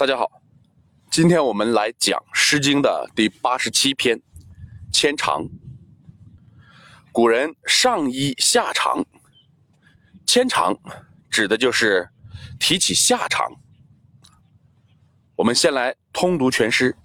[0.00, 0.30] 大家好，
[1.10, 4.16] 今天我们来讲《诗经》的第八十七篇
[4.90, 5.42] 《牵肠》。
[7.12, 9.04] 古人上衣下长，
[10.26, 10.74] 牵肠
[11.28, 12.08] 指的就是
[12.58, 13.46] 提起下长。
[15.36, 16.96] 我们先来通读全诗：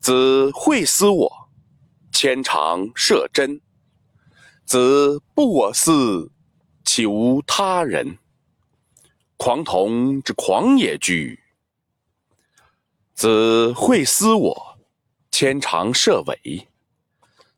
[0.00, 1.48] 子惠思我，
[2.10, 3.60] 牵肠摄真。
[4.64, 6.32] 子不我思，
[6.84, 8.18] 岂无他人？
[9.46, 11.38] 狂童之狂也居。
[13.14, 14.78] 子会思我，
[15.30, 16.66] 牵肠摄尾。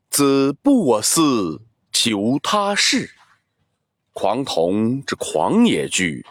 [0.07, 3.15] 子不我思，岂无他事？
[4.13, 6.23] 狂童之狂也居。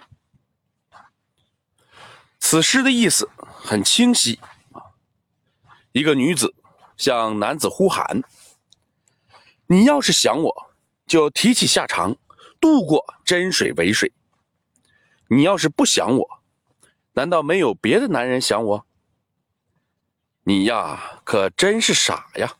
[2.38, 4.38] 此诗的意思很清晰
[4.70, 4.94] 啊！
[5.90, 6.54] 一个女子
[6.96, 8.22] 向男子呼喊
[9.66, 10.70] ：“你要是想我，
[11.04, 12.16] 就提起下肠，
[12.60, 14.12] 渡过真水尾水。”
[15.28, 16.42] 你要是不想我，
[17.12, 18.86] 难道没有别的男人想我？
[20.44, 22.56] 你呀，可真是傻呀！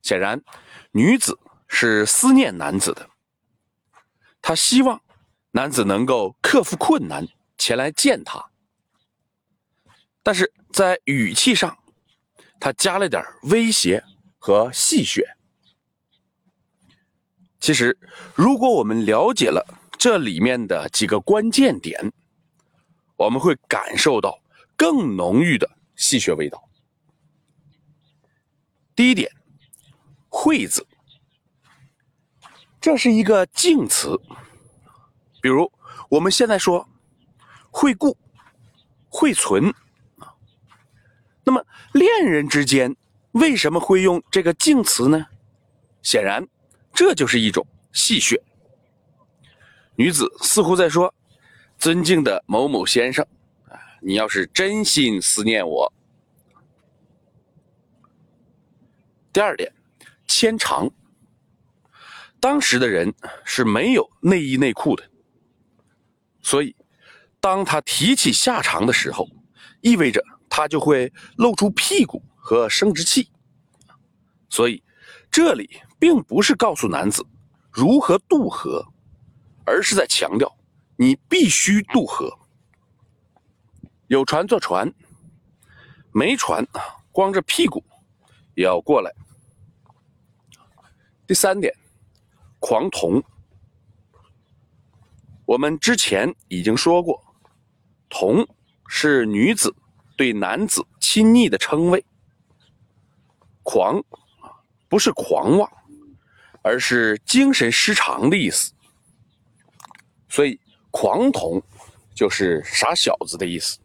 [0.00, 0.42] 显然，
[0.92, 1.38] 女子
[1.68, 3.10] 是思念男子的，
[4.40, 5.02] 她希望
[5.50, 8.50] 男子能够克服困难前来见她，
[10.22, 11.76] 但是在语气上，
[12.58, 14.02] 她加了点威胁
[14.38, 15.22] 和戏谑。
[17.60, 17.98] 其实，
[18.34, 22.12] 如果我们了解了，这里面的几个关键点，
[23.14, 24.36] 我们会感受到
[24.76, 26.68] 更浓郁的戏谑味道。
[28.96, 29.30] 第一点
[30.28, 30.84] ，“惠”字，
[32.80, 34.20] 这是一个敬词。
[35.40, 35.70] 比如
[36.08, 36.88] 我们现在说
[37.70, 38.18] “惠顾
[39.08, 39.72] ”“惠存”，
[41.46, 42.96] 那么恋人之间
[43.30, 45.26] 为什么会用这个敬词呢？
[46.02, 46.44] 显然，
[46.92, 48.36] 这就是一种戏谑。
[49.94, 51.12] 女子似乎在说
[51.78, 53.26] ：“尊敬的某某先生，
[53.68, 55.92] 啊，你要是真心思念我。”
[59.32, 59.72] 第二点，
[60.26, 60.90] 牵肠。
[62.40, 63.14] 当时的人
[63.44, 65.08] 是没有内衣内裤的，
[66.40, 66.74] 所以
[67.38, 69.28] 当他提起下肠的时候，
[69.80, 73.30] 意味着他就会露出屁股和生殖器。
[74.48, 74.82] 所以
[75.30, 77.24] 这里并不是告诉男子
[77.70, 78.84] 如何渡河。
[79.64, 80.56] 而是在强调，
[80.96, 82.38] 你必须渡河。
[84.08, 84.92] 有船坐船，
[86.12, 86.66] 没船
[87.10, 87.82] 光着屁股
[88.54, 89.10] 也要过来。
[91.26, 91.74] 第三点，
[92.58, 93.22] 狂童。
[95.46, 97.22] 我们之前已经说过，
[98.08, 98.46] 童
[98.86, 99.74] 是女子
[100.16, 102.04] 对男子亲昵的称谓。
[103.62, 104.02] 狂
[104.88, 105.70] 不是狂妄，
[106.62, 108.72] 而是精神失常的意思。
[110.32, 110.58] 所以，
[110.90, 111.62] 狂童
[112.14, 113.78] 就是傻小子的意思。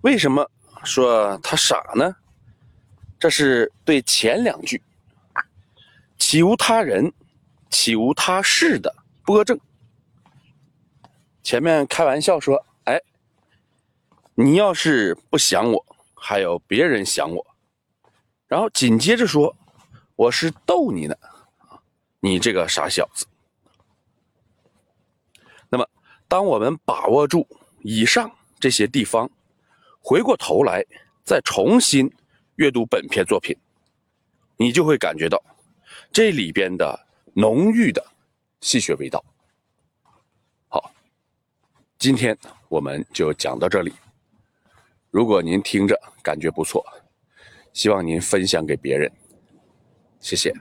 [0.00, 0.50] 为什么
[0.84, 2.16] 说他傻呢？
[3.18, 4.82] 这是对前两句
[6.16, 7.12] “岂无他人，
[7.68, 9.60] 岂无他事”的拨正。
[11.42, 12.98] 前面开玩笑说：“哎，
[14.34, 17.46] 你要是不想我，还有别人想我。”
[18.48, 19.54] 然后紧接着说
[20.16, 21.14] ：“我是逗你呢，
[22.20, 23.26] 你这个傻小子。”
[26.30, 27.44] 当我们把握住
[27.80, 28.30] 以上
[28.60, 29.28] 这些地方，
[29.98, 30.80] 回过头来
[31.24, 32.08] 再重新
[32.54, 33.56] 阅读本篇作品，
[34.56, 35.42] 你就会感觉到
[36.12, 37.04] 这里边的
[37.34, 38.00] 浓郁的
[38.60, 39.24] 戏谑味道。
[40.68, 40.92] 好，
[41.98, 42.38] 今天
[42.68, 43.92] 我们就讲到这里。
[45.10, 46.86] 如果您听着感觉不错，
[47.72, 49.10] 希望您分享给别人，
[50.20, 50.54] 谢谢。